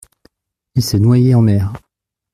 [0.73, 1.73] Il s’est noyé en mer.